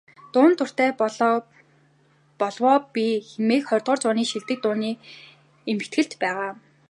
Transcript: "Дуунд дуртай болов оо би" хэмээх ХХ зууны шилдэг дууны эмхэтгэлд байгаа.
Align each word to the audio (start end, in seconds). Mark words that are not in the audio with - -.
"Дуунд 0.31 0.55
дуртай 0.57 0.91
болов 2.39 2.57
оо 2.71 2.79
би" 2.93 3.05
хэмээх 3.29 3.63
ХХ 3.69 3.87
зууны 4.03 4.23
шилдэг 4.27 4.59
дууны 4.63 4.91
эмхэтгэлд 5.71 6.13
байгаа. 6.21 6.51